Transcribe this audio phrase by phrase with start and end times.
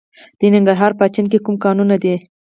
[0.39, 2.15] د ننګرهار په اچین کې کوم کانونه دي؟